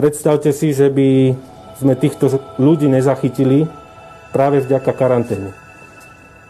[0.00, 1.36] Predstavte si, že by
[1.76, 3.68] sme týchto ľudí nezachytili
[4.32, 5.52] práve vďaka karanténe.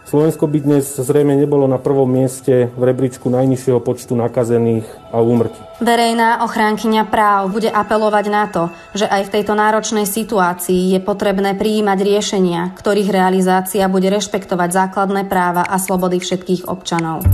[0.06, 5.58] Slovensko by dnes zrejme nebolo na prvom mieste v rebríčku najnižšieho počtu nakazených a úmrtí.
[5.82, 11.58] Verejná ochránkyňa práv bude apelovať na to, že aj v tejto náročnej situácii je potrebné
[11.58, 17.26] prijímať riešenia, ktorých realizácia bude rešpektovať základné práva a slobody všetkých občanov.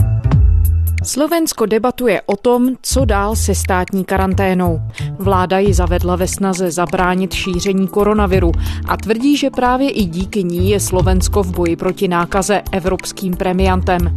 [1.02, 4.80] Slovensko debatuje o tom, co dál se státní karanténou.
[5.18, 8.52] Vláda ji zavedla ve snaze zabránit šíření koronaviru
[8.88, 14.14] a tvrdí, že právě i díky ní je Slovensko v boji proti nákaze evropským premiantem.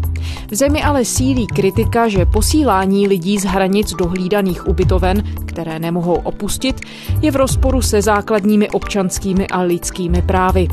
[0.51, 6.13] V zemi ale sílí kritika, že posílání lidí z hranic do hlídaných ubytoven, které nemohou
[6.13, 6.81] opustit,
[7.21, 10.67] je v rozporu se základními občanskými a lidskými právy.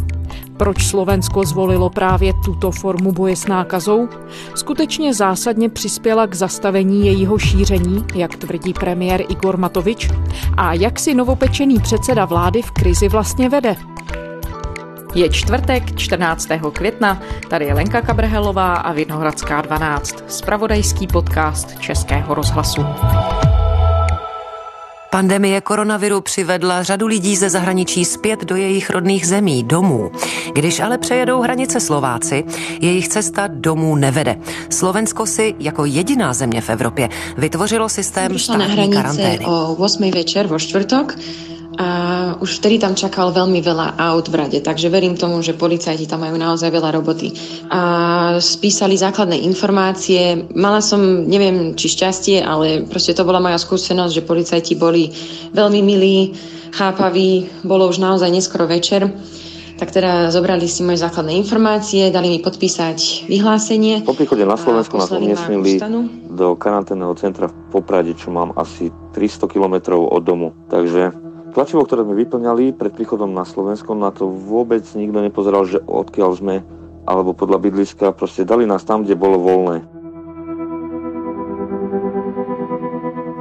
[0.56, 4.08] Proč Slovensko zvolilo právě tuto formu boje s nákazou?
[4.54, 10.10] Skutečně zásadně přispěla k zastavení jejího šíření, jak tvrdí premiér Igor Matovič?
[10.56, 13.76] A jak si novopečený předseda vlády v krizi vlastně vede?
[15.14, 16.48] Je čtvrtek, 14.
[16.72, 22.82] května, tady je Lenka Kabrhelová a Vinohradská 12, spravodajský podcast Českého rozhlasu.
[25.10, 30.10] Pandemie koronaviru přivedla řadu lidí ze zahraničí zpět do jejich rodných zemí, domů.
[30.52, 32.44] Když ale přejedou hranice Slováci,
[32.80, 34.36] jejich cesta domů nevede.
[34.70, 39.46] Slovensko si jako jediná země v Evropě vytvořilo systém státní karantény.
[39.46, 41.14] o 8 večer vo štvrtok
[41.76, 41.88] a
[42.40, 46.24] už vtedy tam čakalo veľmi veľa aut v rade, takže verím tomu, že policajti tam
[46.24, 47.36] majú naozaj veľa roboty.
[47.68, 47.80] A
[48.40, 50.48] spísali základné informácie.
[50.56, 55.12] Mala som, neviem či šťastie, ale proste to bola moja skúsenosť, že policajti boli
[55.52, 56.32] veľmi milí,
[56.72, 59.12] chápaví, bolo už naozaj neskoro večer
[59.76, 64.08] tak teda zobrali si moje základné informácie, dali mi podpísať vyhlásenie.
[64.08, 65.76] Po príchode na Slovensku nás umiestnili
[66.32, 70.56] do karanténneho centra v Poprade, čo mám asi 300 kilometrov od domu.
[70.72, 71.25] Takže
[71.56, 76.30] Tlačivo, ktoré sme vyplňali pred príchodom na Slovensko, na to vôbec nikto nepozeral, že odkiaľ
[76.36, 76.60] sme,
[77.08, 79.80] alebo podľa bydliska, proste dali nás tam, kde bolo voľné.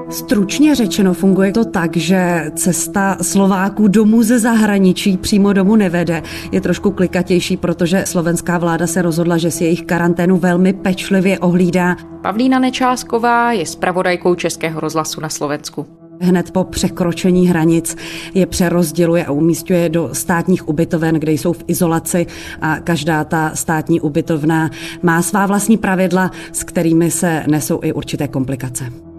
[0.09, 6.23] Stručně řečeno funguje to tak, že cesta Slováků domů ze zahraničí přímo domů nevede.
[6.51, 11.95] Je trošku klikatější, protože slovenská vláda se rozhodla, že si jejich karanténu velmi pečlivě ohlídá.
[12.21, 16.04] Pavlína Nečásková je spravodajkou Českého rozhlasu na Slovensku.
[16.21, 17.95] Hned po překročení hranic
[18.33, 22.27] je přerozděluje a umístuje do státních ubytoven, kde jsou v izolaci
[22.61, 24.69] a každá ta státní ubytovna
[25.01, 29.14] má svá vlastní pravidla, s kterými se nesou i určité komplikace.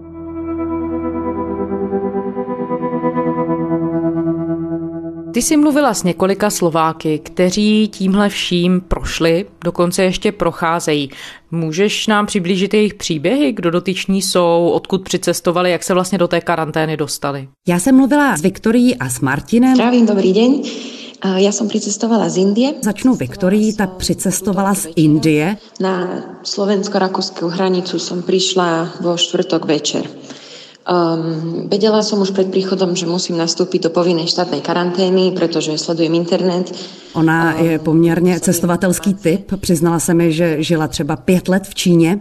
[5.36, 11.10] Ty jsi mluvila s několika Slováky, kteří tímhle vším prošli, dokonce ještě procházejí.
[11.50, 16.40] Můžeš nám přiblížit jejich příběhy, kdo dotyční jsou, odkud přicestovali, jak se vlastně do té
[16.40, 17.48] karantény dostali?
[17.68, 19.74] Já jsem mluvila s Viktorií a s Martinem.
[19.74, 20.52] Zdravím, dobrý den.
[21.36, 22.74] Já jsem přicestovala z Indie.
[22.82, 25.56] Začnu Viktorií, ta přicestovala z Indie.
[25.80, 30.08] Na slovensko-rakúskú hranicu som prišla vo štvrtok večer.
[30.86, 36.14] Um, vedela som už před príchodom, že musím nastúpiť do povinnej štátnej karantény, protože sledujem
[36.14, 36.70] internet.
[37.14, 39.52] Ona um, je poměrně cestovatelský typ.
[39.60, 42.18] Přiznala se mi, že žila třeba pět let v Číně.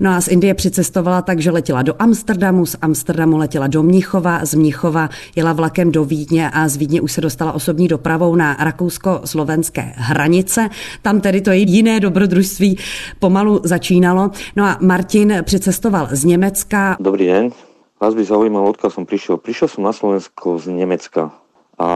[0.00, 4.44] No a z Indie přicestovala tak, že letěla do Amsterdamu, z Amsterdamu letěla do Mnichova,
[4.44, 8.56] z Mnichova jela vlakem do Vídně a z Vídně už se dostala osobní dopravou na
[8.60, 10.68] rakousko-slovenské hranice.
[11.02, 12.78] Tam tedy to její jiné dobrodružství
[13.18, 14.30] pomalu začínalo.
[14.56, 16.96] No a Martin přicestoval z Německa.
[17.00, 17.50] Dobrý den,
[18.00, 19.36] Vás by zaujímalo, odkiaľ som prišiel.
[19.36, 21.36] Prišiel som na Slovensko z Nemecka
[21.76, 21.88] a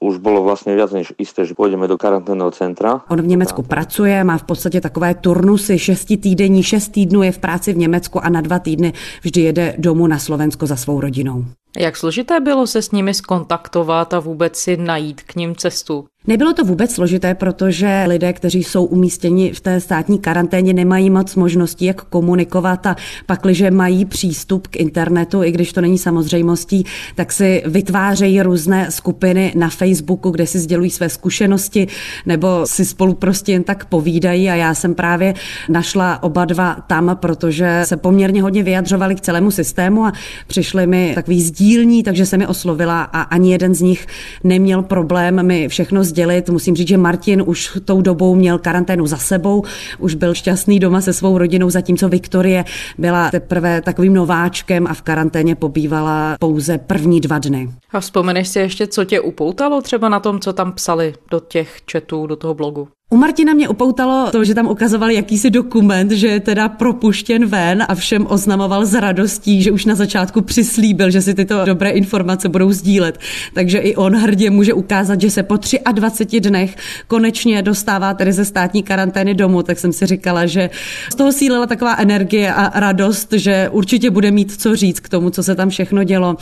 [0.00, 3.00] už bylo vlastně viac než isté, že půjdeme do karanténného centra.
[3.08, 7.38] On v Německu pracuje, má v podstatě takové turnusy šesti týdení, šest týdnů je v
[7.38, 11.44] práci v Německu a na dva týdny vždy jede domů na Slovensko za svou rodinou.
[11.78, 16.04] Jak složité bylo se s nimi skontaktovat a vůbec si najít k ním cestu?
[16.28, 21.34] Nebylo to vůbec složité, protože lidé, kteří jsou umístěni v té státní karanténě, nemají moc
[21.34, 22.96] možností, jak komunikovat a
[23.26, 26.84] pakliže mají přístup k internetu, i když to není samozřejmostí,
[27.14, 31.86] tak si vytvářejí různé skupiny na Facebooku, kde si sdělují své zkušenosti
[32.26, 34.50] nebo si spolu prostě jen tak povídají.
[34.50, 35.34] A já jsem právě
[35.68, 40.12] našla oba dva tam, protože se poměrně hodně vyjadřovali k celému systému a
[40.46, 44.06] přišli mi takový sdílní, takže se mi oslovila a ani jeden z nich
[44.44, 46.48] neměl problém mi všechno sdělit.
[46.48, 49.64] Musím říct, že Martin už tou dobou měl karanténu za sebou,
[49.98, 52.64] už byl šťastný doma se svou rodinou, zatímco Viktorie
[52.98, 57.70] byla teprve takovým nováčkem a v karanténě pobývala pouze první dva dny.
[57.92, 61.82] A vzpomeneš si ještě, co tě upoutalo třeba na tom, co tam psali do těch
[61.86, 62.88] četů, do toho blogu?
[63.10, 67.84] U Martina mě upoutalo to, že tam ukazovali jakýsi dokument, že je teda propuštěn ven
[67.88, 72.48] a všem oznamoval s radostí, že už na začátku přislíbil, že si tyto dobré informace
[72.48, 73.18] budou sdílet.
[73.54, 75.56] Takže i on hrdě může ukázat, že se po
[75.92, 76.76] 23 dnech
[77.06, 79.62] konečně dostává tedy ze státní karantény domů.
[79.62, 80.70] Tak jsem si říkala, že
[81.12, 85.30] z toho sílila taková energie a radost, že určitě bude mít co říct k tomu,
[85.30, 86.36] co se tam všechno dělo.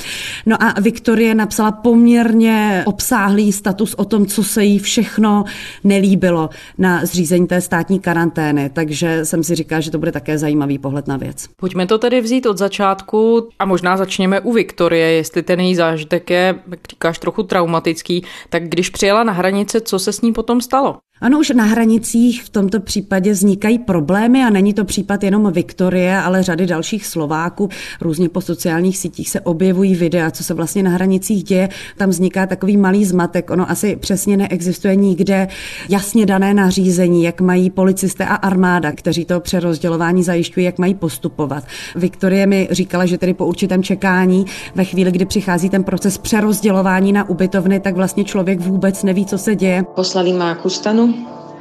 [0.47, 5.45] No a Viktorie napsala poměrně obsáhlý status o tom, co se jí všechno
[5.85, 10.79] nelíbilo na zřízení té státní karantény, takže jsem si říkala, že to bude také zajímavý
[10.79, 11.49] pohled na věc.
[11.57, 16.31] Pojďme to tedy vzít od začátku a možná začněme u Viktorie, jestli ten její zážitek
[16.31, 20.61] je, jak říkáš, trochu traumatický, tak když přijela na hranice, co se s ní potom
[20.61, 20.97] stalo?
[21.21, 26.17] Ano, už na hranicích v tomto případě vznikají problémy a není to případ jenom Viktorie,
[26.17, 27.69] ale řady dalších Slováků.
[28.01, 31.69] Různě po sociálních sítích se objevují videa, co se vlastně na hranicích děje.
[31.97, 33.51] Tam vzniká takový malý zmatek.
[33.51, 35.49] Ono asi přesně neexistuje nikde
[35.89, 41.65] jasně dané nařízení, jak mají policisté a armáda, kteří to přerozdělování zajišťují, jak mají postupovat.
[41.95, 47.13] Viktorie mi říkala, že tedy po určitém čekání, ve chvíli, kdy přichází ten proces přerozdělování
[47.13, 49.85] na ubytovny, tak vlastně člověk vůbec neví, co se děje.
[49.95, 50.67] Poslali má k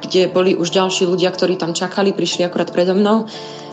[0.05, 3.25] kde boli už ďalší ľudia, ktorí tam čakali, prišli akurát predo mnou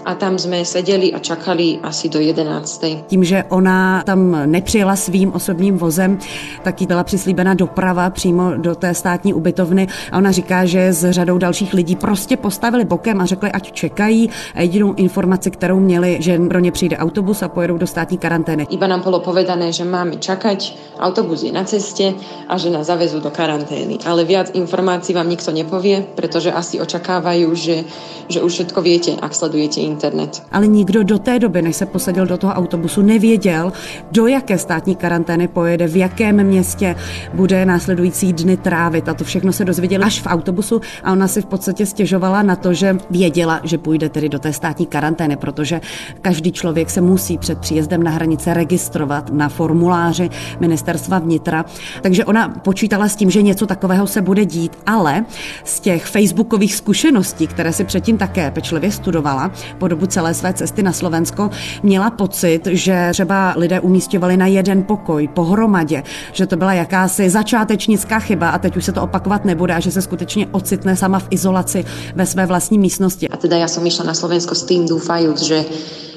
[0.04, 2.84] a tam jsme seděli a čakali asi do 11.
[3.06, 6.19] Tím, že ona tam nepřijela svým osobním vozem,
[6.62, 11.10] tak jí byla přislíbena doprava přímo do té státní ubytovny a ona říká, že s
[11.10, 16.16] řadou dalších lidí prostě postavili bokem a řekli, ať čekají a jedinou informaci, kterou měli,
[16.20, 18.66] že pro ně přijde autobus a pojedou do státní karantény.
[18.70, 22.14] Iba nám bylo povedané, že máme čakať, autobus je na cestě
[22.49, 23.99] a že nás zavezú do karantény.
[24.06, 27.84] Ale viac informácií vám nikto nepovie, protože asi očakávají, že,
[28.28, 30.43] že už všetko viete, ak sledujete internet.
[30.53, 33.73] Ale nikdo do té doby, než se posadil do toho autobusu, nevěděl,
[34.12, 36.97] do jaké státní karantény pojede, v jakém městě
[37.35, 39.09] bude následující dny trávit.
[39.09, 42.56] A to všechno se dozvěděli až v autobusu a ona si v podstatě stěžovala na
[42.56, 45.81] to, že věděla, že půjde tedy do té státní karantény, protože
[46.23, 50.31] každý člověk se musí před příjezdem na hranice registrovat na formuláři
[50.61, 51.65] ministerstva vnitra.
[52.03, 55.25] Takže ona počítala s tím, že něco takového se bude dít, ale
[55.65, 59.50] z těch facebookových zkušeností, které si předtím také pečlivě studovala,
[59.82, 61.50] po dobu celé své cesty na Slovensko,
[61.82, 66.02] měla pocit, že třeba lidé umístěvali na jeden pokoj pohromadě,
[66.32, 69.90] že to byla jakási začátečnická chyba a teď už se to opakovat nebude a že
[69.90, 71.84] se skutečně ocitne sama v izolaci
[72.14, 73.29] ve své vlastní místnosti.
[73.29, 75.64] A teda já jsem išla na Slovensko s tým dúfajúc, že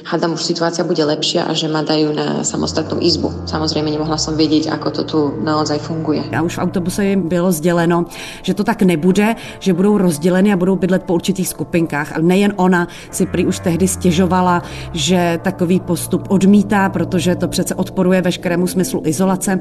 [0.06, 3.50] hádam už situácia bude lepšia a že ma dajú na samostatnú izbu.
[3.50, 6.22] Samozrejme nemohla som vedieť, ako to tu naozaj funguje.
[6.30, 8.06] A už v autobuse jim bylo sděleno,
[8.42, 12.14] že to tak nebude, že budou rozděleny a budou bydlet po určitých skupinkách.
[12.16, 14.62] A nejen ona si prý už tehdy stěžovala,
[14.94, 19.60] že takový postup odmítá, protože to přece odporuje veškerému smyslu izolace.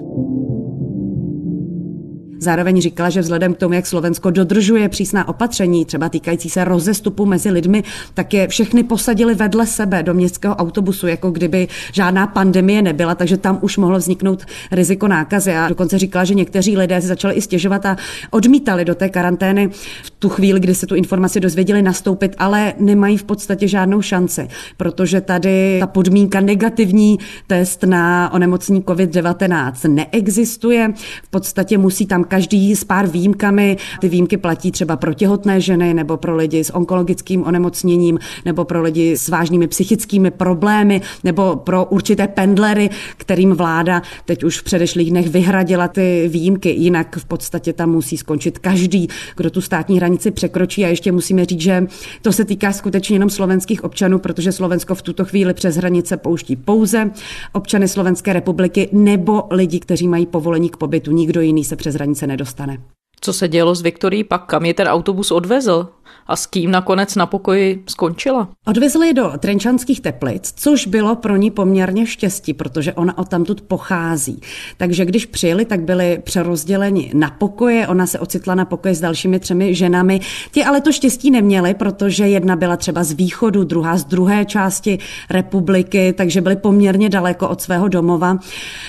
[2.45, 7.27] Zároveň říkala, že vzhledem k tomu, jak Slovensko dodržuje přísná opatření, třeba týkající se rozestupu
[7.27, 7.83] mezi lidmi,
[8.15, 13.37] tak je všechny posadili vedle sebe do městského autobusu, jako kdyby žádná pandemie nebyla, takže
[13.37, 15.53] tam už mohlo vzniknout riziko nákazy.
[15.53, 17.97] A dokonce říkala, že někteří lidé si začali i stěžovat a
[18.31, 19.69] odmítali do té karantény
[20.03, 24.49] v tu chvíli, kdy se tu informaci dozvěděli nastoupit, ale nemají v podstatě žádnou šanci,
[24.77, 30.93] protože tady ta podmínka negativní test na onemocnění COVID-19 neexistuje.
[31.25, 33.77] V podstatě musí tam každý s pár výjimkami.
[34.01, 38.83] Ty výjimky platí třeba pro těhotné ženy nebo pro lidi s onkologickým onemocněním nebo pro
[38.83, 45.11] lidi s vážnými psychickými problémy nebo pro určité pendlery, kterým vláda teď už v předešlých
[45.11, 46.71] dnech vyhradila ty výjimky.
[46.71, 50.85] Jinak v podstatě tam musí skončit každý, kdo tu státní hranici překročí.
[50.85, 51.87] A ještě musíme říct, že
[52.23, 56.57] to se týká skutečně jenom slovenských občanů, protože Slovensko v tuto chvíli přes hranice pouští
[56.57, 57.11] pouze
[57.53, 61.13] občany Slovenské republiky nebo lidi, kteří mají povolení k pobytu.
[61.13, 62.79] Nikdo jiný se přes hranice nedostane.
[63.21, 64.47] Co se dělo s Viktorií pak?
[64.47, 65.89] Kam je ten autobus odvezl?
[66.27, 68.49] A s kým nakonec na pokoji skončila?
[68.67, 74.41] Odvezli do Trenčanských teplic, což bylo pro ní poměrně štěstí, protože ona od tamtud pochází.
[74.77, 77.89] Takže když přijeli, tak byli přerozděleni na pokoje.
[77.89, 80.21] Ona se ocitla na pokoji s dalšími třemi ženami.
[80.53, 84.99] Ti ale to štěstí neměli, protože jedna byla třeba z východu, druhá z druhé části
[85.31, 88.39] republiky, takže byli poměrně daleko od svého domova.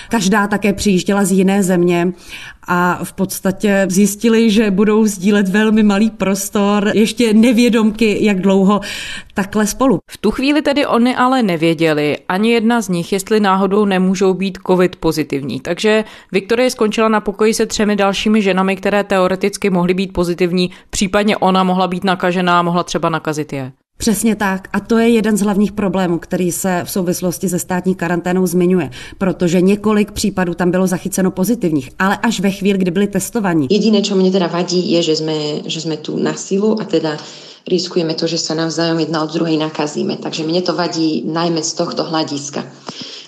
[0.08, 2.12] Každá také přijížděla z jiné země
[2.68, 8.80] a v podstatě zjistili, že budou sdílet velmi malý prostor, ještě nevědomky, jak dlouho
[9.34, 9.98] takhle spolu.
[10.10, 14.58] V tu chvíli tedy oni ale nevěděli, ani jedna z nich, jestli náhodou nemůžou být
[14.66, 15.60] covid pozitivní.
[15.60, 21.36] Takže Viktorie skončila na pokoji se třemi dalšími ženami, které teoreticky mohly být pozitivní, případně
[21.36, 23.72] ona mohla být nakažená, mohla třeba nakazit je.
[23.96, 24.68] Přesně tak.
[24.72, 28.90] A to je jeden z hlavních problémů, který se v souvislosti se státní karanténou zmiňuje,
[29.18, 33.66] protože několik případů tam bylo zachyceno pozitivních, ale až ve chvíli, kdy byli testovaní.
[33.70, 35.34] Jediné, co mě teda vadí, je, že jsme,
[35.64, 37.16] že jsme tu na sílu a teda
[37.66, 40.22] riskujeme to, že sa navzájom jedna od druhej nakazíme.
[40.22, 42.62] Takže mne to vadí najmä z tohto hľadiska.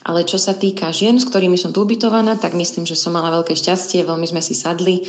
[0.06, 3.34] Ale čo sa týka žien, s ktorými som tu ubytovaná, tak myslím, že som mala
[3.34, 5.04] veľké šťastie, veľmi sme si sadli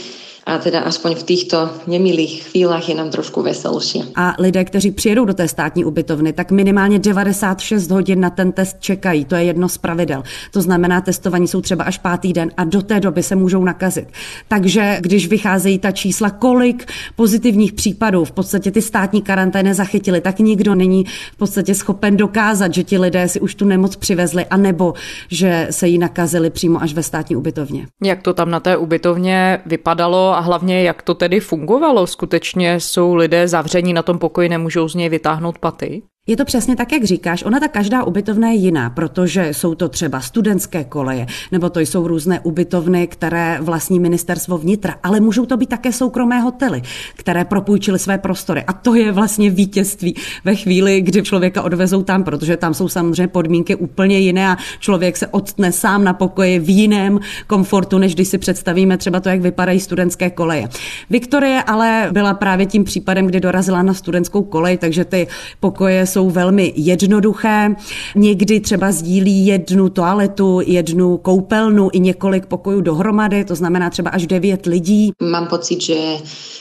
[0.46, 4.04] a teda aspoň v těchto nemilých chvílách je nám trošku veselší.
[4.16, 8.78] A lidé, kteří přijedou do té státní ubytovny, tak minimálně 96 hodin na ten test
[8.80, 9.26] čekají.
[9.26, 10.24] To je jedno z pravidel.
[10.52, 14.08] To znamená, testovaní jsou třeba až pátý den a do té doby se můžou nakazit.
[14.48, 20.40] Takže když vycházejí ta čísla, kolik pozitivních případů v podstatě ty státní karantény zachytili, tak
[20.40, 24.94] nikdo není v podstatě schopen dokázat, že ti lidé si už tu nemoc přivezli, anebo
[25.32, 27.88] že se jí nakazili přímo až ve státní ubytovně.
[28.04, 32.08] Jak to tam na té ubytovně vypadalo a hlavně jak to tedy fungovalo?
[32.08, 36.02] Skutečně jsou lidé zavření na tom pokoji, nemůžou z něj vytáhnout paty?
[36.30, 37.44] Je to přesně tak, jak říkáš.
[37.44, 42.08] Ona ta každá ubytovna je jiná, protože jsou to třeba studentské koleje, nebo to jsou
[42.08, 46.82] různé ubytovny, které vlastní ministerstvo vnitra, ale můžou to být také soukromé hotely,
[47.16, 48.64] které propůjčily své prostory.
[48.68, 53.28] A to je vlastně vítězství ve chvíli, kdy člověka odvezou tam, protože tam jsou samozřejmě
[53.28, 58.28] podmínky úplně jiné a člověk se odtne sám na pokoji v jiném komfortu, než když
[58.28, 60.70] si představíme třeba to, jak vypadají studentské koleje.
[61.10, 65.28] Viktorie ale byla právě tím případem, kdy dorazila na studentskou kolej, takže ty
[65.60, 67.76] pokoje jsou jsou velmi jednoduché.
[68.16, 74.28] Někdy třeba sdílí jednu toaletu, jednu koupelnu i několik pokojů dohromady, to znamená třeba až
[74.28, 75.12] devět lidí.
[75.22, 76.18] Mám pocit, že,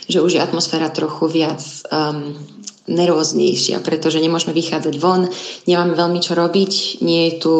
[0.09, 2.39] že už je atmosféra trochu viac um,
[2.89, 5.29] nervóznejšia, pretože nemôžeme vychádzať von,
[5.67, 7.55] nemáme veľmi čo robiť, nie je tu,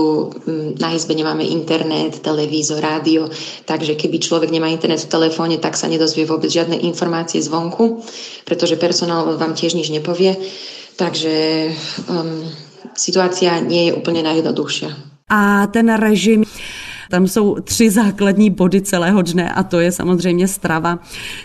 [0.49, 3.29] mm, na izbe nemáme internet, televízor, rádio,
[3.67, 8.01] takže keby človek nemá internet v telefóne, tak sa nedozvie vôbec žiadne informácie zvonku,
[8.49, 10.39] pretože personál vám tiež nič nepovie.
[10.99, 11.71] Takže
[12.11, 12.43] um,
[12.99, 14.27] situácia nie je úplne.
[15.31, 16.43] A ten režim
[17.11, 20.99] tam jsou tři základní body celého dne a to je samozřejmě strava,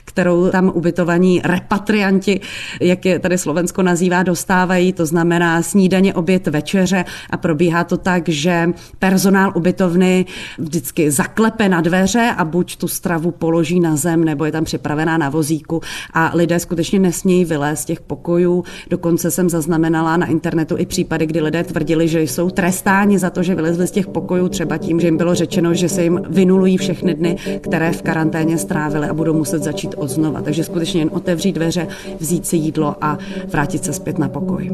[0.05, 2.41] kterou tam ubytovaní repatrianti,
[2.81, 8.29] jak je tady Slovensko nazývá, dostávají, to znamená snídaně, oběd, večeře a probíhá to tak,
[8.29, 10.25] že personál ubytovny
[10.57, 15.17] vždycky zaklepe na dveře a buď tu stravu položí na zem, nebo je tam připravená
[15.17, 15.81] na vozíku
[16.13, 18.63] a lidé skutečně nesmějí vylézt z těch pokojů.
[18.89, 23.43] Dokonce jsem zaznamenala na internetu i případy, kdy lidé tvrdili, že jsou trestáni za to,
[23.43, 26.21] že vylezli z těch pokojů třeba tím, že jim bylo řečeno, řečeno, že se jim
[26.29, 30.41] vynulují všechny dny, které v karanténě strávili a budou muset začít od znova.
[30.41, 31.87] Takže skutečně jen otevřít dveře,
[32.19, 33.17] vzít si jídlo a
[33.47, 34.71] vrátit se zpět na pokoj.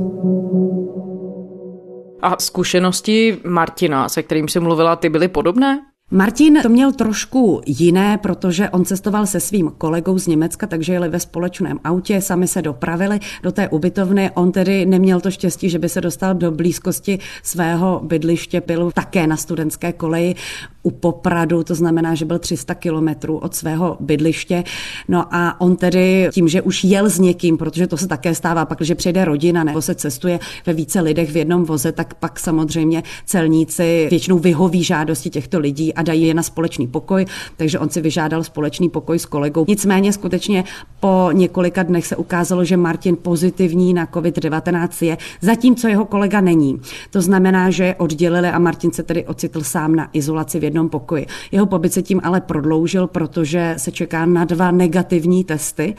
[2.21, 5.79] A zkušenosti Martina, se kterým jsi mluvila, ty byly podobné?
[6.11, 11.09] Martin to měl trošku jiné, protože on cestoval se svým kolegou z Německa, takže jeli
[11.09, 14.31] ve společném autě, sami se dopravili do té ubytovny.
[14.33, 19.27] On tedy neměl to štěstí, že by se dostal do blízkosti svého bydliště, byl také
[19.27, 20.35] na studentské koleji
[20.83, 24.63] u Popradu, to znamená, že byl 300 kilometrů od svého bydliště.
[25.07, 28.65] No a on tedy tím, že už jel s někým, protože to se také stává,
[28.65, 32.39] pak, když přijde rodina nebo se cestuje ve více lidech v jednom voze, tak pak
[32.39, 37.25] samozřejmě celníci většinou vyhoví žádosti těchto lidí a dají je na společný pokoj,
[37.57, 39.65] takže on si vyžádal společný pokoj s kolegou.
[39.67, 40.63] Nicméně skutečně
[40.99, 46.81] po několika dnech se ukázalo, že Martin pozitivní na COVID-19 je, zatímco jeho kolega není.
[47.09, 50.89] To znamená, že je oddělili a Martin se tedy ocitl sám na izolaci v jednom
[50.89, 51.25] pokoji.
[51.51, 55.95] Jeho pobyt se tím ale prodloužil, protože se čeká na dva negativní testy,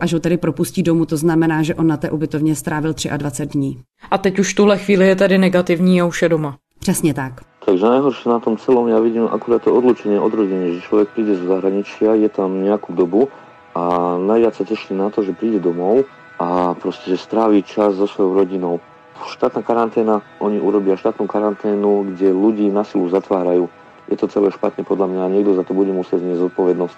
[0.00, 3.78] až ho tedy propustí domů, to znamená, že on na té ubytovně strávil 23 dní.
[4.10, 6.56] A teď už tuhle chvíli je tedy negativní a už je doma.
[6.78, 7.49] Přesně tak.
[7.70, 11.46] Takže najhoršie na tom celom ja vidím akurát to odlučenie, odrodenie, že človek príde z
[11.46, 13.30] zahraničia, je tam nejakú dobu
[13.78, 16.02] a najviac sa teší na to, že príde domov
[16.42, 18.82] a proste, že stráví čas so svojou rodinou.
[19.22, 23.70] Štátna karanténa, oni urobia štátnu karanténu, kde ľudí na silu zatvárajú.
[24.10, 26.96] Je to celé špatne podľa mňa a niekto za to bude musieť znieť zodpovednosť.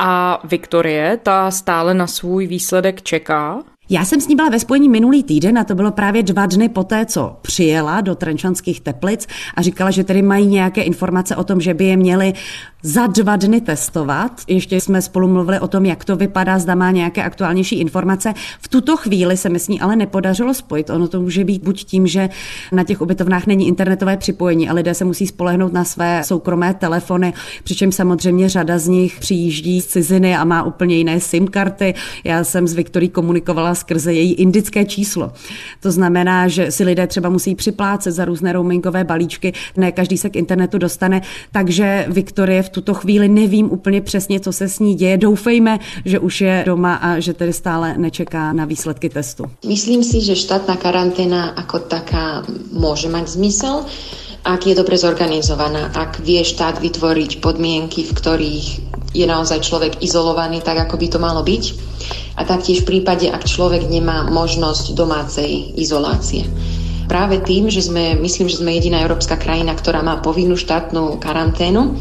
[0.00, 3.60] A Viktorie, ta stále na svůj výsledek čeká?
[3.90, 6.68] Já jsem s ní byla ve spojení minulý týden a to bylo právě dva dny
[6.68, 11.60] poté, co přijela do Trenčanských teplic a říkala, že tedy mají nějaké informace o tom,
[11.60, 12.32] že by je měli
[12.82, 14.32] za dva dny testovat.
[14.46, 18.34] Ještě jsme spolu mluvili o tom, jak to vypadá, zda má nějaké aktuálnější informace.
[18.60, 20.90] V tuto chvíli se mi s ní ale nepodařilo spojit.
[20.90, 22.28] Ono to může být buď tím, že
[22.72, 27.32] na těch ubytovnách není internetové připojení a lidé se musí spolehnout na své soukromé telefony,
[27.64, 31.94] přičemž samozřejmě řada z nich přijíždí z ciziny a má úplně jiné SIM karty.
[32.24, 35.32] Já jsem s Viktorí komunikovala skrze její indické číslo.
[35.80, 40.30] To znamená, že si lidé třeba musí připlácet za různé roamingové balíčky, ne každý se
[40.30, 44.94] k internetu dostane, takže Viktorie v tuto chvíli nevím úplně přesně, co se s ní
[44.94, 45.16] děje.
[45.16, 49.44] Doufejme, že už je doma a že tedy stále nečeká na výsledky testu.
[49.64, 53.88] Myslím si, že štátna karanténa ako taká môže mať zmysel,
[54.44, 58.66] ak je dobre zorganizovaná, ak vie štát vytvoriť podmienky, v ktorých
[59.16, 61.64] je naozaj človek izolovaný tak, ako by to malo byť.
[62.38, 66.46] A taktiež v prípade, ak človek nemá možnosť domácej izolácie.
[67.08, 71.96] Práve tým, že sme, myslím, že sme jediná európska krajina, ktorá má povinnú štátnu karanténu,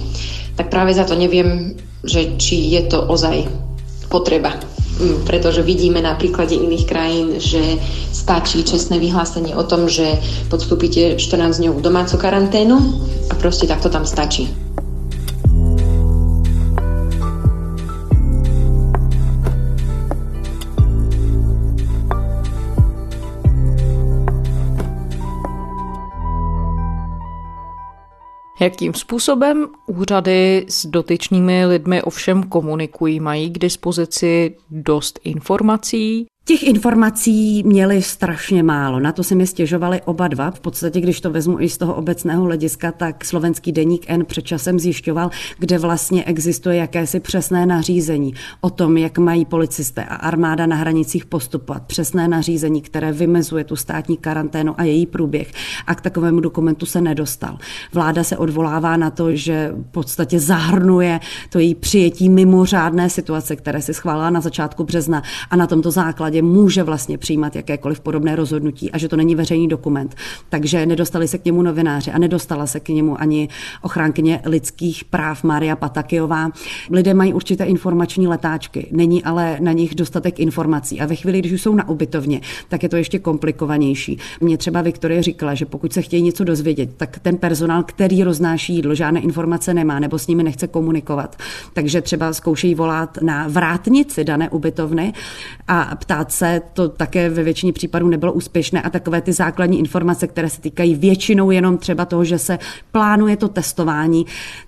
[0.57, 3.45] tak práve za to neviem, že či je to ozaj
[4.09, 4.57] potreba
[4.97, 7.77] mm, pretože vidíme na príklade iných krajín, že
[8.11, 10.17] stačí čestné vyhlásenie o tom, že
[10.49, 12.77] podstúpite 14 dňov domácu karanténu
[13.29, 14.49] a proste takto tam stačí.
[28.59, 33.19] Jakým způsobem úřady s dotyčnými lidmi ovšem komunikují?
[33.19, 36.27] Mají k dispozici dost informací?
[36.47, 38.99] Těch informací měli strašně málo.
[38.99, 40.51] Na to se mi stěžovali oba dva.
[40.51, 44.41] V podstatě, když to vezmu i z toho obecného hlediska, tak slovenský deník N před
[44.41, 50.65] časem zjišťoval, kde vlastně existuje jakési přesné nařízení o tom, jak mají policisté a armáda
[50.65, 51.83] na hranicích postupovat.
[51.83, 55.51] Přesné nařízení, které vymezuje tu státní karanténu a její průběh.
[55.87, 57.57] A k takovému dokumentu se nedostal.
[57.93, 63.81] Vláda se odvolává na to, že v podstatě zahrnuje to její přijetí mimořádné situace, které
[63.81, 68.35] si schválila na začátku března a na tomto základě základě může vlastně přijímat jakékoliv podobné
[68.35, 70.15] rozhodnutí a že to není veřejný dokument.
[70.49, 73.49] Takže nedostali se k němu novináři a nedostala se k němu ani
[73.81, 76.51] ochránkyně lidských práv Maria Patakijová.
[76.91, 81.51] Lidé mají určité informační letáčky, není ale na nich dostatek informací a ve chvíli, když
[81.51, 84.17] už jsou na ubytovně, tak je to ještě komplikovanější.
[84.41, 88.75] Mě třeba Viktorie říkala, že pokud se chtějí něco dozvědět, tak ten personál, který roznáší
[88.75, 91.35] jídlo, žádné informace nemá nebo s nimi nechce komunikovat.
[91.73, 95.13] Takže třeba zkoušejí volat na vrátnici dané ubytovny
[95.67, 100.27] a ptát práce, to také ve většině případů nebylo úspěšné a takové ty základní informace,
[100.27, 102.59] které se týkají většinou jenom třeba toho, že se
[102.91, 104.25] plánuje to testování,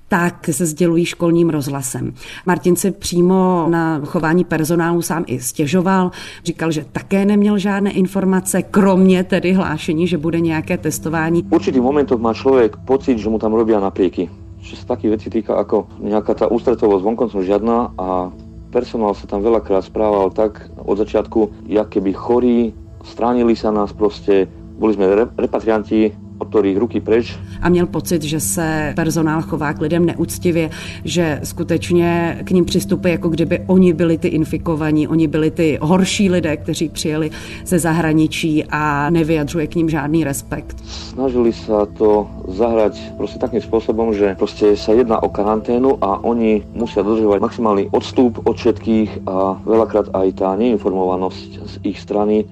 [0.08, 2.14] tak se sdělují školním rozhlasem.
[2.46, 6.12] Martin si přímo na chování personálu sám i stěžoval,
[6.44, 11.44] říkal, že také neměl žádné informace, kromě tedy hlášení, že bude nějaké testování.
[11.44, 14.30] V určitých momentoch má člověk pocit, že mu tam robí naprieky.
[14.60, 18.28] Čo sa takých vecí týka ako nejaká tá ústretovosť vonkoncom žiadna a
[18.70, 22.60] personál sa tam veľakrát správal tak od začiatku, jak keby chorí,
[23.04, 24.46] stránili sa nás proste,
[24.80, 26.14] boli sme repatrianti,
[26.46, 27.38] ktorých ruky preč.
[27.62, 30.70] A měl pocit, že se personál chová k lidem neúctivě,
[31.04, 36.30] že skutečně k ním přistupuje, jako kdyby oni byli ty infikovaní, oni byli ty horší
[36.30, 37.32] lidé, kteří přijeli
[37.66, 40.76] ze zahraničí a nevyjadřuje k ním žádný respekt.
[40.86, 46.64] Snažili sa to zahrať prostě takým spôsobom, že prostě sa jedná o karanténu a oni
[46.74, 52.46] musia dodržovať maximálny odstup od všetkých a veľakrát aj tá neinformovanosť z ich strany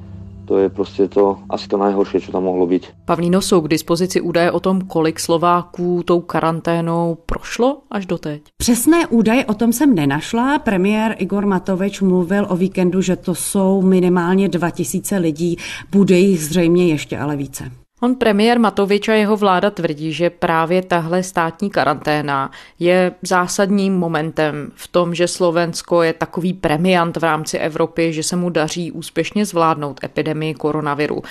[0.48, 2.88] to je prostě to asi to nejhorší, co tam mohlo být.
[3.06, 8.42] Pavlíno, jsou k dispozici údaje o tom, kolik Slováků tou karanténou prošlo až doteď?
[8.58, 10.60] Přesné údaje o tom jsem nenašla.
[10.60, 15.58] Premiér Igor Matovič mluvil o víkendu, že to jsou minimálně 2000 lidí,
[15.92, 17.72] bude jich zřejmě ještě ale více.
[18.02, 24.72] On premiér Matovič a jeho vláda tvrdí, že právě tahle státní karanténa je zásadním momentem
[24.76, 29.46] v tom, že Slovensko je takový premiant v rámci Evropy, že se mu daří úspěšně
[29.46, 31.22] zvládnout epidemii koronaviru.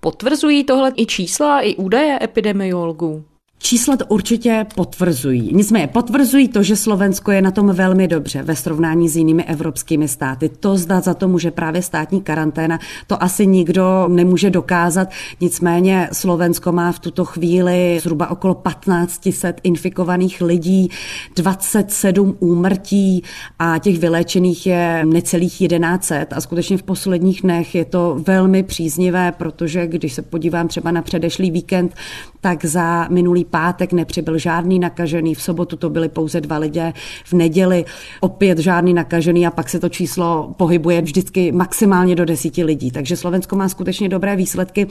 [0.00, 3.24] Potvrzují tohle i čísla, i údaje epidemiologů?
[3.62, 5.50] Čísla to určitě potvrzují.
[5.54, 10.08] Nicméně potvrzují to, že Slovensko je na tom velmi dobře ve srovnání s jinými evropskými
[10.08, 10.48] státy.
[10.48, 15.08] To zda za to může právě státní karanténa, to asi nikdo nemůže dokázat.
[15.40, 20.88] Nicméně Slovensko má v tuto chvíli zhruba okolo 1500 infikovaných lidí,
[21.36, 23.22] 27 úmrtí
[23.58, 29.32] a těch vyléčených je necelých 1100 a skutečně v posledních dnech je to velmi příznivé,
[29.32, 31.94] protože když se podívám třeba na předešlý víkend,
[32.40, 36.92] tak za minulý pátek nepřibyl žádný nakažený, v sobotu to byly pouze dva lidé,
[37.24, 37.84] v neděli
[38.20, 42.90] opět žádný nakažený a pak se to číslo pohybuje vždycky maximálně do desíti lidí.
[42.90, 44.86] Takže Slovensko má skutečně dobré výsledky.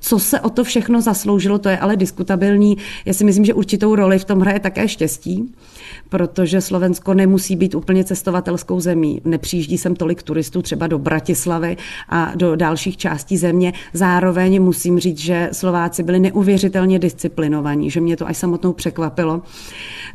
[0.00, 2.76] Co se o to všechno zasloužilo, to je ale diskutabilní.
[3.04, 5.54] Já si myslím, že určitou roli v tom hraje také štěstí
[6.08, 9.20] protože Slovensko nemusí být úplně cestovatelskou zemí.
[9.24, 11.76] Nepřijíždí sem tolik turistů třeba do Bratislavy
[12.08, 13.72] a do dalších částí země.
[13.92, 19.42] Zároveň musím říct, že Slováci byli neuvěřitelně disciplinovaní, že mě to až samotnou překvapilo.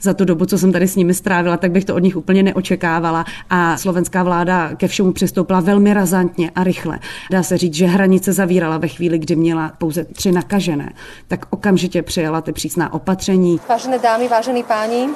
[0.01, 2.43] Za tu dobu, co jsem tady s nimi strávila, tak bych to od nich úplně
[2.43, 3.25] neočekávala.
[3.49, 6.99] A slovenská vláda ke všemu přistoupila velmi razantně a rychle.
[7.31, 10.93] Dá se říct, že hranice zavírala ve chvíli, kdy měla pouze tři nakažené.
[11.27, 13.59] Tak okamžitě přijala ty přísná opatření.
[13.69, 15.07] Vážené dámy, vážení páni,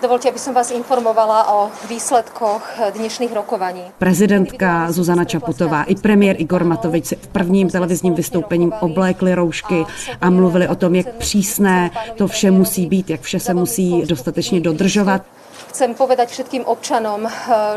[0.00, 3.84] Dovolte, aby som vás informovala o výsledkoch dnešných rokovaní.
[4.00, 9.84] Prezidentka Zuzana Čaputová i premiér Igor Matovič si v prvním televizním vystoupením oblékli roušky
[10.20, 14.60] a mluvili o tom, jak přísné to vše musí být, jak vše se musí dostatečně
[14.60, 15.22] dodržovat.
[15.68, 17.28] Chcem povedať všetkým občanom,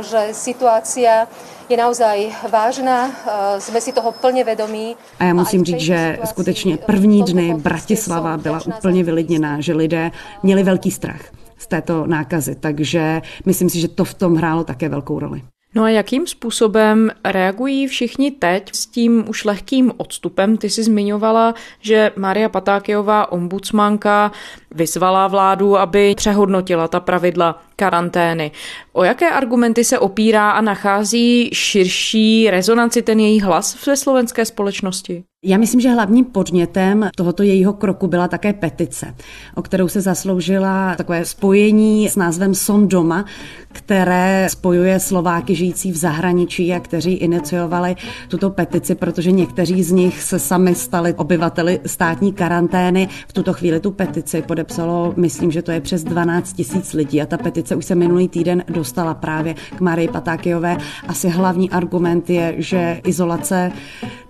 [0.01, 1.27] že situácia
[1.69, 3.11] je naozaj vážná,
[3.59, 4.95] jsme si toho plně vědomí.
[5.19, 10.11] A já musím říct, že skutečně první dny Bratislava byla úplně vylidněná, že lidé
[10.43, 11.21] měli velký strach
[11.63, 15.41] z této nákazy, takže myslím si, že to v tom hrálo také velkou roli.
[15.75, 20.57] No a jakým způsobem reagují všichni teď s tím už lehkým odstupem?
[20.57, 24.31] Ty jsi zmiňovala, že Maria Patákiová, ombudsmanka,
[24.71, 28.51] vyzvala vládu, aby přehodnotila ta pravidla karantény.
[28.91, 35.23] O jaké argumenty se opírá a nachází širší rezonanci ten její hlas ve slovenské společnosti?
[35.45, 39.15] Já myslím, že hlavním podnětem tohoto jejího kroku byla také petice,
[39.55, 43.25] o kterou se zasloužila takové spojení s názvem Son doma,
[43.73, 47.95] které spojuje Slováky žijící v zahraničí a kteří iniciovali
[48.27, 53.09] tuto petici, protože někteří z nich se sami stali obyvateli státní karantény.
[53.27, 57.25] V tuto chvíli tu petici podepsalo, myslím, že to je přes 12 tisíc lidí a
[57.25, 60.77] ta petice už se minulý týden dostala právě k Marii Patákiové.
[61.07, 63.71] Asi hlavní argument je, že izolace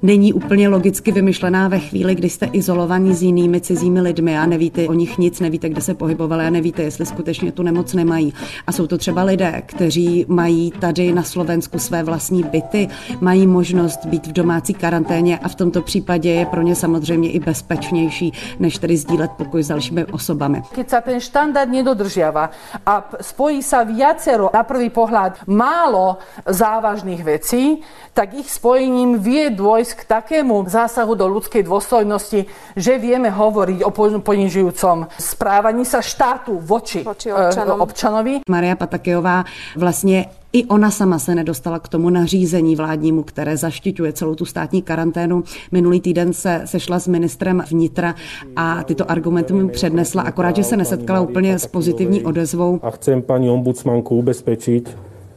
[0.01, 0.69] není úplně
[1.03, 5.17] logicky vymyšlená ve chvíli, kdy jste izolovaní s jinými cizími lidmi a nevíte o nich
[5.17, 8.33] nic, nevíte, kde se pohybovali a nevíte, jestli skutečně tu nemoc nemají.
[8.67, 12.87] A jsou to třeba lidé, kteří mají tady na Slovensku své vlastní byty,
[13.19, 17.39] mají možnost být v domácí karanténě a v tomto případě je pro ně samozřejmě i
[17.39, 20.63] bezpečnější, než tedy sdílet pokoj s dalšími osobami.
[20.71, 22.47] Keď sa ten štandard nedodržiava
[22.87, 29.91] a spojí sa viacero na prvý pohľad málo závažných vecí, tak ich spojením vie dôjsť
[29.99, 30.63] k takému
[30.93, 32.45] zásahu do ľudskej dôstojnosti,
[32.77, 33.89] že vieme hovoriť o
[34.21, 37.81] ponižujúcom správaní sa štátu voči, voči občanom.
[37.81, 38.45] občanovi.
[38.45, 39.43] Maria Patakejová
[39.75, 44.81] vlastně i ona sama se nedostala k tomu nařízení vládnímu, které zaštiťuje celou tu státní
[44.81, 45.43] karanténu.
[45.71, 48.15] Minulý týden se sešla s ministrem vnitra
[48.55, 52.79] a tyto argumenty mu přednesla, akorát, že se nesetkala úplně s pozitivní odezvou.
[52.83, 54.89] A chcem paní ombudsmanku ubezpečiť,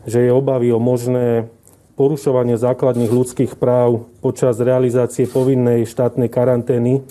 [0.06, 1.48] že je obavy o možné
[1.96, 7.02] porušovanie základných ľudských práv počas realizácie povinnej štátnej karantény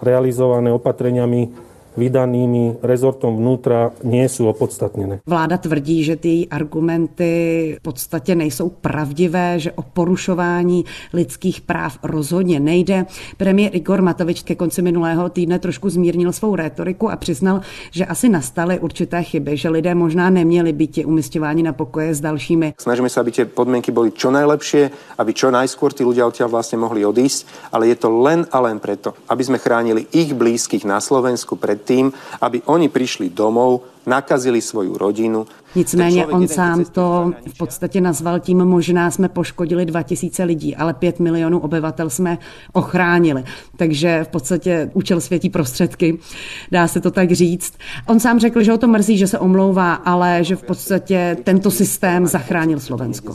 [0.00, 1.69] realizované opatreniami
[2.00, 5.20] vydanými rezortom vnútra nie sú opodstatnené.
[5.28, 7.32] Vláda tvrdí, že ty argumenty
[7.78, 13.06] v podstatě nejsou pravdivé, že o porušování lidských práv rozhodně nejde.
[13.36, 17.60] Premiér Igor Matovič ke konci minulého týdne trošku zmírnil svou rétoriku a přiznal,
[17.90, 22.74] že asi nastaly určité chyby, že lidé možná neměli být umisťováni na pokoje s dalšími.
[22.78, 26.78] Snažíme se, aby tie podmienky boli čo najlepšie, aby čo najskôr tí ľudia odtiaľ vlastne
[26.78, 31.02] mohli odísť, ale je to len a len preto, aby sme chránili ich blízkych na
[31.02, 32.06] Slovensku pred tým,
[32.38, 35.46] aby oni prišli domov, nakazili svoju rodinu.
[35.74, 41.20] Nicméně on sám to v podstatě nazval tím, možná jsme poškodili 2000 lidí, ale 5
[41.20, 42.38] milionů obyvatel jsme
[42.72, 43.44] ochránili.
[43.76, 46.18] Takže v podstatě účel světí prostředky,
[46.70, 47.74] dá se to tak říct.
[48.06, 51.70] On sám řekl, že ho to mrzí, že se omlouvá, ale že v podstatě tento
[51.70, 53.34] systém zachránil Slovensko.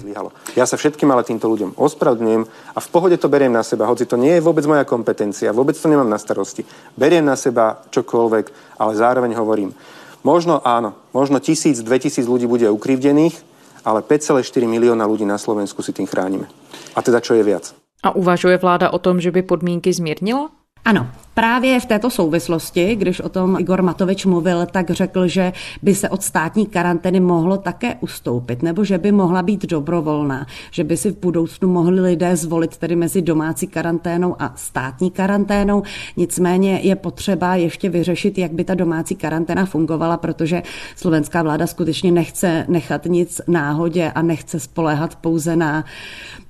[0.55, 2.43] Já se všetkým ale týmto ľuďom ospravedlňujem
[2.75, 5.79] a v pohode to beriem na seba, hoci to nie je vôbec moja kompetencia, vôbec
[5.79, 6.65] to nemám na starosti.
[6.97, 8.45] Beriem na seba čokoľvek,
[8.79, 9.71] ale zároveň hovorím,
[10.25, 13.37] Možno áno, možno tisíc, dve tisíc ľudí bude ukrivdených,
[13.85, 16.49] ale 5,4 milióna ľudí na Slovensku si tým chránime.
[16.97, 17.77] A teda čo je viac?
[18.01, 20.49] A uvažuje vláda o tom, že by podmínky zmírnila?
[20.85, 25.95] Ano, Právě v této souvislosti, když o tom Igor Matovič mluvil, tak řekl, že by
[25.95, 30.97] se od státní karantény mohlo také ustoupit, nebo že by mohla být dobrovolná, že by
[30.97, 35.83] si v budoucnu mohli lidé zvolit tedy mezi domácí karanténou a státní karanténou.
[36.17, 40.63] Nicméně je potřeba ještě vyřešit, jak by ta domácí karanténa fungovala, protože
[40.95, 45.85] slovenská vláda skutečně nechce nechat nic náhodě a nechce spoléhat pouze na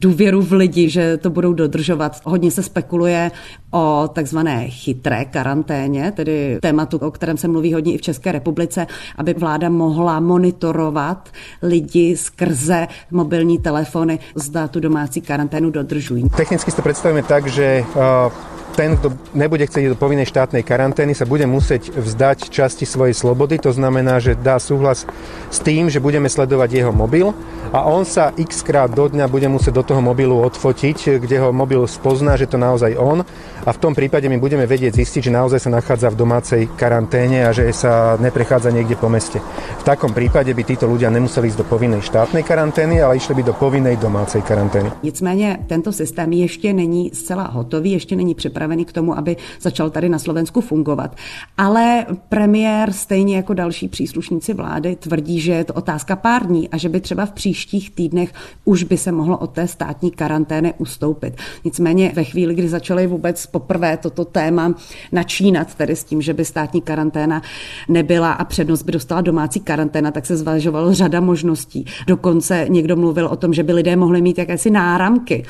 [0.01, 2.21] důvěru v lidi, že to budou dodržovat.
[2.23, 3.31] Hodně se spekuluje
[3.71, 8.88] o takzvané chytré karanténě, tedy tématu, o kterém se mluví hodně i v České republice,
[9.17, 11.29] aby vláda mohla monitorovat
[11.61, 16.29] lidi skrze mobilní telefony, zda tu domácí karanténu dodržují.
[16.29, 21.15] Technicky si to představíme tak, že uh ten, kto nebude chcieť do povinnej štátnej karantény,
[21.15, 23.55] sa bude musieť vzdať časti svojej slobody.
[23.63, 25.07] To znamená, že dá súhlas
[25.47, 27.31] s tým, že budeme sledovať jeho mobil
[27.71, 31.55] a on sa x krát do dňa bude musieť do toho mobilu odfotiť, kde ho
[31.55, 33.23] mobil spozná, že to naozaj on
[33.63, 37.47] a v tom prípade my budeme vedieť zistiť, že naozaj sa nachádza v domácej karanténe
[37.47, 39.39] a že sa neprechádza niekde po meste.
[39.79, 43.43] V takom prípade by títo ľudia nemuseli ísť do povinnej štátnej karantény, ale išli by
[43.43, 44.91] do povinnej domácej karantény.
[45.03, 49.89] Nicméně tento systém ještě není zcela hotový, ještě není připravený připravený k tomu, aby začal
[49.89, 51.15] tady na Slovensku fungovat.
[51.58, 56.78] Ale premiér, stejně jako další příslušníci vlády, tvrdí, že je to otázka pár dní a
[56.78, 58.34] že by třeba v příštích týdnech
[58.65, 61.38] už by se mohlo od té státní karantény ustoupit.
[61.63, 64.73] Nicméně ve chvíli, kdy začaly vůbec poprvé toto téma
[65.12, 67.41] načínat, tedy s tím, že by státní karanténa
[67.89, 71.86] nebyla a přednost by dostala domácí karanténa, tak se zvažovalo řada možností.
[72.08, 75.45] Dokonce někdo mluvil o tom, že by lidé mohli mít jakési náramky.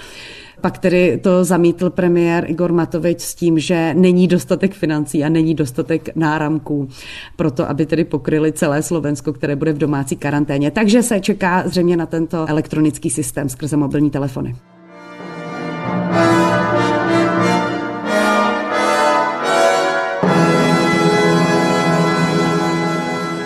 [0.66, 5.54] Pak tedy to zamítl premiér Igor Matovič s tím, že není dostatek financí a není
[5.56, 6.90] dostatek náramků
[7.36, 10.72] pro to, aby tedy pokryli celé Slovensko, které bude v domácí karanténě.
[10.72, 14.56] Takže se čeká zřejmě na tento elektronický systém skrze mobilní telefony.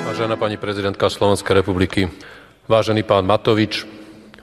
[0.05, 2.09] Vážená pani prezidentka Slovenskej republiky,
[2.67, 3.87] vážený pán Matovič,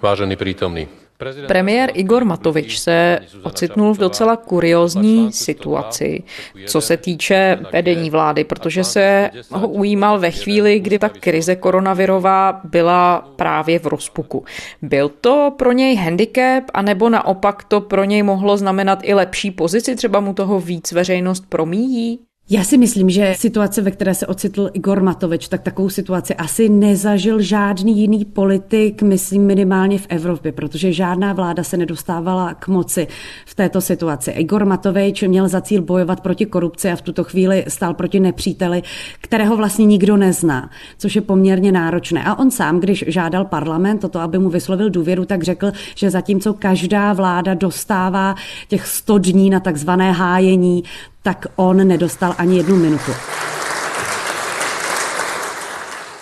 [0.03, 1.06] vážený prítomný.
[1.47, 6.23] Premiér Igor Matovič se ocitnul v docela kuriozní situaci,
[6.67, 12.61] co se týče vedení vlády, protože se ho ujímal ve chvíli, kdy ta krize koronavirová
[12.65, 14.45] byla právě v rozpuku.
[14.83, 19.97] Byl to pro něj handicap, anebo naopak to pro něj mohlo znamenat i lepší pozici,
[19.97, 22.19] třeba mu toho víc veřejnost promíjí?
[22.51, 26.69] Já si myslím, že situace, ve které se ocitl Igor Matovič, tak takovou situaci asi
[26.69, 33.09] nezažil žádný jiný politik, myslím minimálně v Evropě, protože žádná vláda se nedostávala k moci
[33.47, 34.31] v této situaci.
[34.31, 38.83] Igor Matovič měl za cíl bojovat proti korupci a v tuto chvíli stál proti nepříteli,
[39.21, 42.25] kterého vlastně nikdo nezná, což je poměrně náročné.
[42.25, 46.55] A on sám, když žádal parlament toto, aby mu vyslovil důvěru, tak řekl, že zatímco
[46.55, 48.35] každá vláda dostává
[48.69, 50.85] těch 100 dní na takzvané hájení,
[51.27, 53.11] tak on nedostal ani jednu minutu.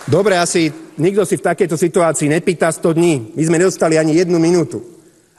[0.09, 3.15] Dobre, asi nikto si v takejto situácii nepýta 100 dní.
[3.37, 4.94] My sme nedostali ani jednu minútu.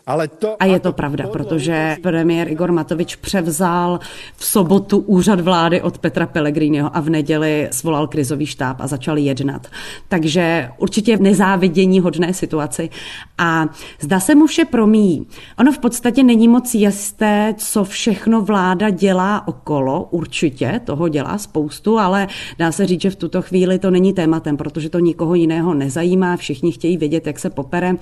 [0.08, 4.00] Ale to, a je to pravda, protože premiér Igor Matovič převzal
[4.36, 9.18] v sobotu úřad vlády od Petra Pellegriniho a v neděli svolal krizový štáb a začal
[9.18, 9.68] jednat.
[10.08, 12.90] Takže určitě v nezávidění hodné situaci.
[13.38, 13.68] A
[14.00, 15.28] zda se mu vše promíjí.
[15.60, 20.08] Ono v podstatě není moc jisté, co všechno vláda dělá okolo.
[20.12, 24.58] Určitě toho dělá spoustu, ale dá se říct, že v tuto chvíli to není tématem,
[24.58, 26.38] protože to nikoho jiného nezajímá.
[26.38, 27.96] Všichni chtějí vědět, jak se popere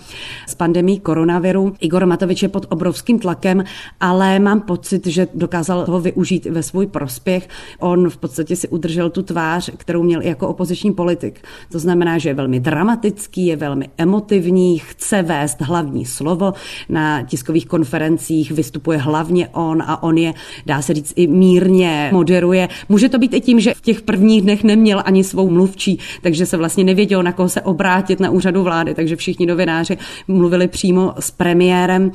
[0.48, 1.74] s pandemí koronaviru.
[1.94, 3.64] Igor Matovič je pod obrovským tlakem,
[4.00, 7.50] ale mám pocit, že dokázal toho využít ve svůj prospěch.
[7.80, 11.46] On v podstatě si udržel tu tvář, kterou měl jako opoziční politik.
[11.72, 16.54] To znamená, že je velmi dramatický, je velmi emotivní, chce vést hlavní slovo.
[16.90, 20.34] Na tiskových konferencích vystupuje hlavně on a on je,
[20.66, 22.70] dá se říct, i mírně moderuje.
[22.90, 26.46] Může to být i tím, že v těch prvních dnech neměl ani svou mluvčí, takže
[26.46, 31.14] se vlastně nevěděl, na koho se obrátit na úřadu vlády, takže všichni novináři mluvili přímo
[31.20, 32.12] s premiérem premiérem.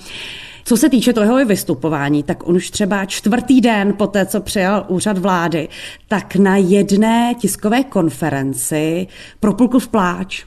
[0.65, 4.85] Co se týče toho vystupování, tak on už třeba čtvrtý den po té, co přijal
[4.89, 5.69] úřad vlády,
[6.09, 9.07] tak na jedné tiskové konferenci
[9.41, 10.45] propulkl v pláč.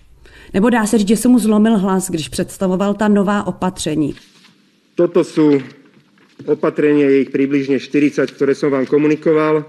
[0.54, 4.16] Nebo dá se říct, že se mu zlomil hlas, když představoval ta nová opatření.
[4.96, 5.62] Toto jsou
[6.46, 9.66] opatrenia, je ich přibližně 40, které jsem vám komunikoval,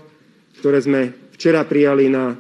[0.59, 2.37] které jsme včera přijali na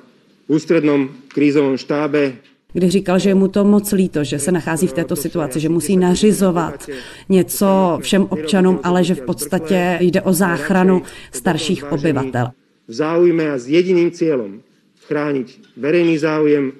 [0.46, 2.33] ústrednom krízovom štábe
[2.73, 5.69] kdy říkal, že je mu to moc líto, že se nachází v této situaci, že
[5.69, 6.87] musí nařizovat
[7.29, 12.51] něco všem občanům, ale že v podstatě jde o záchranu starších obyvatel.
[12.89, 14.61] V záujme a s jediným cílem
[15.07, 16.73] chránit verejný záujem,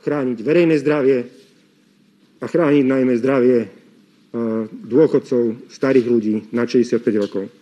[0.00, 1.24] chránit verejné zdravie
[2.40, 3.68] a chránit najmä zdravie
[4.86, 7.59] dôchodcov, starých lidí na 65 rokov.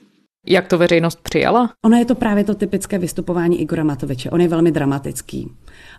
[0.51, 1.71] Jak to veřejnost přijala?
[1.85, 4.31] Ono je to právě to typické vystupování Igora Matoviče.
[4.31, 5.51] On je velmi dramatický.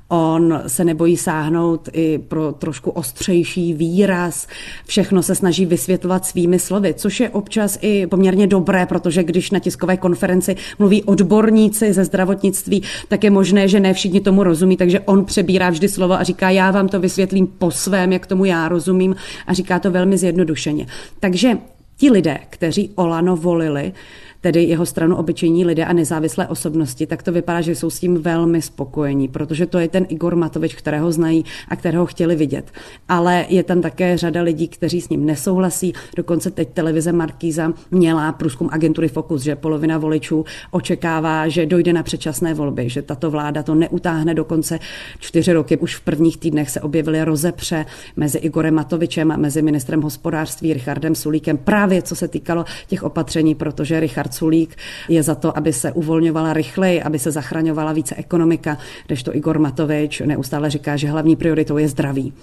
[0.08, 4.48] On se nebojí sáhnout i pro trošku ostřejší výraz.
[4.86, 9.60] Všechno se snaží vysvětlovat svými slovy, což je občas i poměrně dobré, protože když na
[9.60, 15.00] tiskové konferenci mluví odborníci ze zdravotnictví, tak je možné, že ne všichni tomu rozumí, takže
[15.00, 18.70] on přebírá vždy slovo a říká, já vám to vysvětlím po svém, jak tomu já
[18.70, 19.16] rozumím
[19.48, 20.88] a říká to velmi zjednodušeně.
[21.20, 21.58] Takže
[21.98, 23.94] ti lidé, kteří Olano volili,
[24.42, 28.22] tedy jeho stranu obyčejní lidé a nezávislé osobnosti, tak to vypadá, že jsou s tím
[28.22, 32.72] velmi spokojení, protože to je ten Igor Matovič, kterého znají a kterého chtěli vidět.
[33.10, 35.94] Ale je tam také řada lidí, kteří s ním nesouhlasí.
[36.16, 42.04] Dokonce teď televize Markíza měla průzkum agentury Focus, že polovina voličů očekává, že dojde na
[42.04, 44.80] předčasné volby, že tato vláda to neutáhne do konce
[45.20, 45.78] čtyři roky.
[45.78, 51.16] Už v prvních týdnech se objevily rozepře mezi Igorem Matovičem a mezi ministrem hospodářství Richardem
[51.16, 54.76] Sulíkem právě co se týkalo těch opatření, protože Richard Sulík
[55.10, 60.22] je za to, aby se uvolňovala rychleji, aby se zachraňovala více ekonomika, kdežto Igor Matovič
[60.26, 62.34] neustále říká, že hlavní prioritou je zdraví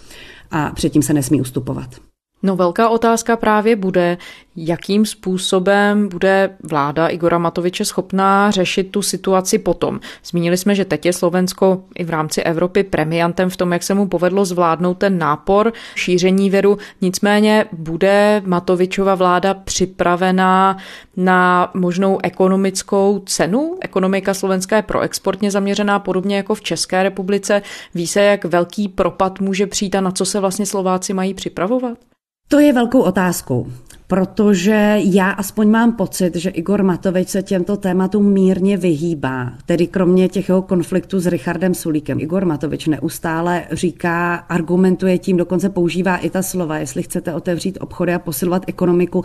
[0.51, 1.91] a předtím se nesmí ustupovat.
[2.43, 4.19] No velká otázka právě bude,
[4.57, 10.01] jakým způsobem bude vláda Igora Matoviče schopná řešit tu situaci potom.
[10.25, 13.95] Zmínili jsme, že teď je Slovensko i v rámci Evropy premiantem v tom, jak se
[13.95, 16.79] mu povedlo zvládnout ten nápor šíření věru.
[17.01, 20.77] Nicméně bude Matovičova vláda připravená
[21.17, 23.79] na možnou ekonomickou cenu?
[23.81, 27.63] Ekonomika slovenská je proexportně zaměřená, podobně jako v České republice.
[27.95, 31.99] Ví se, jak velký propad může přijít a na co se vlastně Slováci mají připravovat?
[32.49, 33.67] To je velkou otázkou,
[34.07, 40.29] protože já aspoň mám pocit, že Igor Matovič se těmto tématům mírně vyhýbá, tedy kromě
[40.29, 42.21] těch jeho konfliktů s Richardem Sulíkem.
[42.21, 48.15] Igor Matovič neustále říká, argumentuje tím, dokonce používá i ta slova, jestli chcete otevřít obchody
[48.15, 49.25] a posilovat ekonomiku,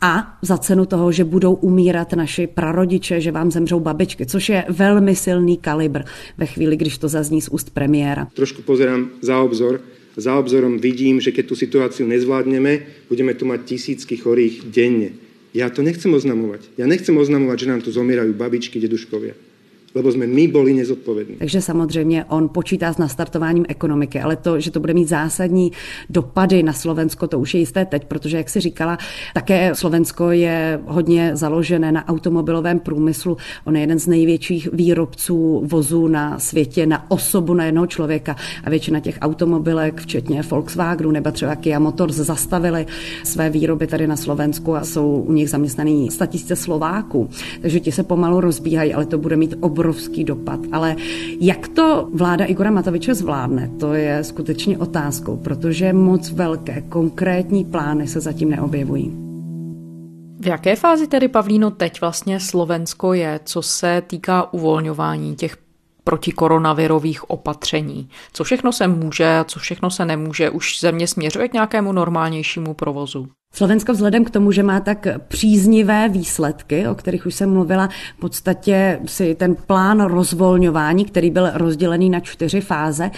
[0.00, 4.64] a za cenu toho, že budou umírat naši prarodiče, že vám zemřou babičky, což je
[4.68, 6.02] velmi silný kalibr
[6.38, 8.28] ve chvíli, když to zazní z úst premiéra.
[8.34, 9.80] Trošku pozerám za obzor
[10.16, 15.12] za obzorom vidím, že keď tú situáciu nezvládneme, budeme tu mať tisícky chorých denne.
[15.52, 16.68] Ja to nechcem oznamovať.
[16.80, 19.55] Ja nechcem oznamovať, že nám tu zomierajú babičky, deduškovia
[19.96, 21.36] lebo jsme my byli nezodpovědní.
[21.36, 25.72] Takže samozřejmě on počítá s nastartováním ekonomiky, ale to, že to bude mít zásadní
[26.10, 28.98] dopady na Slovensko, to už je jisté teď, protože, jak si říkala,
[29.34, 33.36] také Slovensko je hodně založené na automobilovém průmyslu.
[33.64, 38.70] On je jeden z největších výrobců vozů na světě na osobu na jednoho člověka a
[38.70, 42.86] většina těch automobilek, včetně Volkswagenu nebo třeba Kia Motors, zastavili
[43.24, 47.28] své výroby tady na Slovensku a jsou u nich zaměstnaný statisíce Slováků.
[47.60, 50.60] Takže ti se pomalu rozbíhají, ale to bude mít obrovský obrovský dopad.
[50.72, 50.96] Ale
[51.40, 58.08] jak to vláda Igora Matoviče zvládne, to je skutečně otázkou, protože moc velké konkrétní plány
[58.08, 59.12] se zatím neobjevují.
[60.40, 65.56] V jaké fázi tedy, Pavlíno, teď vlastně Slovensko je, co se týká uvolňování těch
[66.04, 68.08] protikoronavirových opatření.
[68.32, 70.50] Co všechno se může a co všechno se nemůže?
[70.50, 73.28] Už země směřuje k nějakému normálnějšímu provozu?
[73.56, 78.20] Slovensko vzhledem k tomu, že má tak příznivé výsledky, o kterých už jsem mluvila, v
[78.20, 83.10] podstatě si ten plán rozvolňování, který byl rozdělený na čtyři fáze,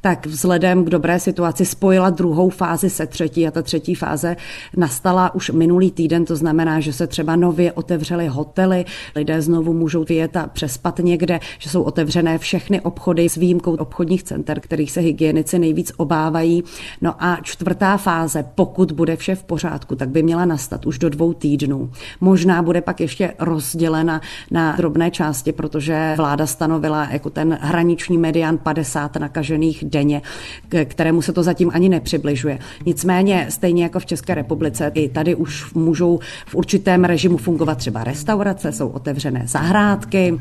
[0.00, 4.36] tak vzhledem k dobré situaci spojila druhou fázi se třetí a ta třetí fáze
[4.76, 10.04] nastala už minulý týden, to znamená, že se třeba nově otevřely hotely, lidé znovu můžou
[10.04, 15.00] vyjet a přespat někde, že jsou otevřené všechny obchody s výjimkou obchodních center, kterých se
[15.00, 16.64] hygienici nejvíc obávají.
[17.00, 20.98] No a čtvrtá fáze, pokud bude vše v pořádku, pořádku, tak by měla nastat už
[20.98, 21.90] do dvou týdnů.
[22.20, 24.20] Možná bude pak ještě rozdělena
[24.50, 30.22] na drobné části, protože vláda stanovila jako ten hraniční median 50 nakažených denně,
[30.68, 32.58] k kterému se to zatím ani nepřibližuje.
[32.86, 38.04] Nicméně, stejně jako v České republice, i tady už můžou v určitém režimu fungovat třeba
[38.04, 40.38] restaurace, jsou otevřené zahrádky,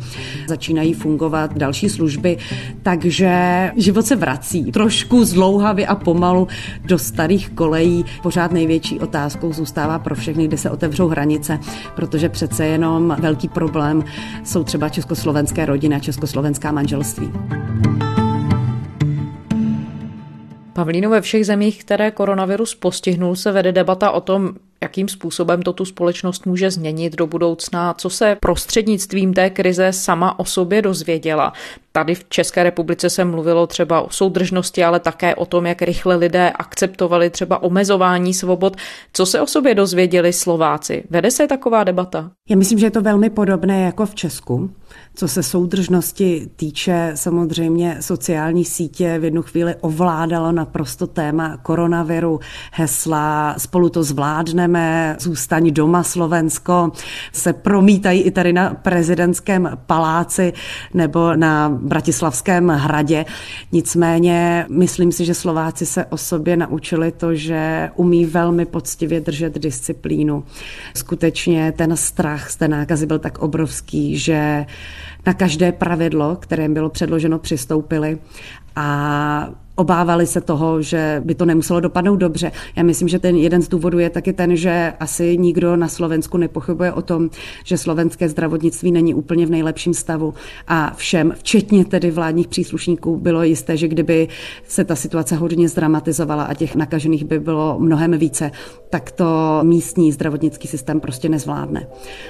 [0.48, 2.38] začínají fungovat další služby,
[2.84, 6.48] takže život se vrací trošku zlouhavě a pomalu
[6.86, 8.06] do starých kolejí.
[8.24, 11.60] Pořád největší otázka otázkou zůstává pro všechny, kdy se otevřou hranice,
[11.96, 14.04] protože přece jenom velký problém
[14.44, 17.32] jsou třeba československé rodiny a československá manželství.
[20.74, 25.74] Pavlíno, ve všech zemích, které koronavirus postihnul, se vede debata o tom, jakým způsobem to
[25.74, 31.54] tu společnost může změnit do budoucna, co se prostřednictvím té krize sama o sobě dozvěděla.
[31.96, 36.16] Tady v České republice se mluvilo třeba o soudržnosti, ale také o tom, jak rychle
[36.16, 38.78] lidé akceptovali třeba omezování svobod.
[39.14, 41.04] Co se o sobě dozvěděli Slováci?
[41.10, 42.32] Vede se taková debata?
[42.50, 44.70] Já myslím, že je to velmi podobné jako v Česku.
[45.16, 52.40] Co se soudržnosti týče, samozřejmě sociální sítě v jednu chvíli ovládalo naprosto téma koronaviru,
[52.72, 56.92] hesla spolu to zvládneme, zůstaň doma Slovensko,
[57.34, 60.54] se promítají i tady na prezidentském paláci
[60.94, 63.26] nebo na Bratislavském hradě.
[63.72, 69.60] Nicméně myslím si, že Slováci se o sobě naučili to, že umí velmi poctivě držet
[69.60, 70.44] disciplínu.
[70.96, 74.66] Skutečně ten strach z té nákazy byl tak obrovský, že
[75.26, 78.18] na každé pravidlo, které bylo předloženo, přistoupili
[78.76, 82.52] a obávali se toho, že by to nemuselo dopadnout dobře.
[82.76, 86.38] Já myslím, že ten jeden z důvodů je taky ten, že asi nikdo na Slovensku
[86.38, 87.30] nepochybuje o tom,
[87.64, 90.34] že slovenské zdravotnictví není úplně v nejlepším stavu
[90.68, 94.28] a všem, včetně tedy vládních příslušníků, bylo jisté, že kdyby
[94.68, 98.52] se ta situace hodně zdramatizovala a těch nakažených by bylo mnohem více,
[98.90, 101.88] tak to místní zdravotnický systém prostě nezvládne.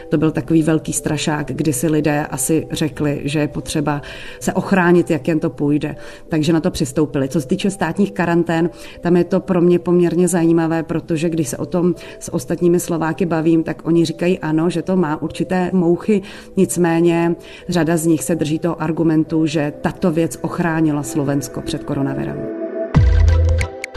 [0.09, 4.01] To byl takový velký strašák, kdy si lidé asi řekli, že je potřeba
[4.39, 5.95] se ochránit, jak jen to půjde.
[6.29, 7.29] Takže na to přistoupili.
[7.29, 8.69] Co se týče státních karantén,
[9.01, 13.25] tam je to pro mě poměrně zajímavé, protože když se o tom s ostatními Slováky
[13.25, 16.21] bavím, tak oni říkají ano, že to má určité mouchy,
[16.57, 17.35] nicméně
[17.69, 22.37] řada z nich se drží toho argumentu, že tato věc ochránila Slovensko před koronavirem.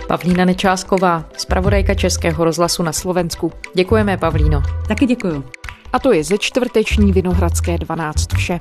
[0.09, 3.53] Pavlína Nečásková, zpravodajka Českého rozhlasu na Slovensku.
[3.74, 4.62] Děkujeme, Pavlíno.
[4.89, 5.45] Taky děkuju.
[5.93, 8.61] A to je ze čtvrteční Vinohradské 12 vše.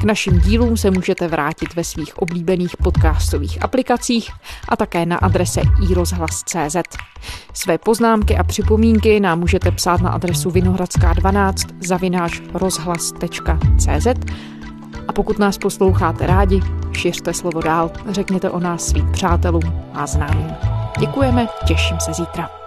[0.00, 4.30] K našim dílům se můžete vrátit ve svých oblíbených podcastových aplikacích
[4.68, 6.76] a také na adrese iRozhlas.cz.
[7.54, 14.06] Své poznámky a připomínky nám můžete psát na adresu vinohradská12 zavináč rozhlas.cz
[15.08, 16.60] a pokud nás posloucháte rádi,
[16.92, 20.50] šiřte slovo dál, řekněte o nás svým přátelům a známým.
[20.98, 22.61] Děkujeme, těším se zítra.